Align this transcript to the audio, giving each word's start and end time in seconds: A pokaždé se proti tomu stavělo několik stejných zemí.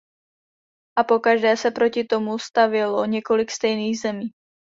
A 0.97 1.03
pokaždé 1.03 1.57
se 1.57 1.71
proti 1.71 2.03
tomu 2.03 2.39
stavělo 2.39 3.05
několik 3.05 3.51
stejných 3.51 3.99
zemí. 3.99 4.27